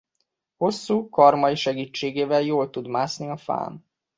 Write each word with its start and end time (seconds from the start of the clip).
Hosszú 0.57 1.09
karmai 1.09 1.55
segítségével 1.55 2.41
jól 2.41 2.69
tud 2.69 2.87
mászni 2.87 3.27
a 3.29 3.37
fán. 3.37 3.85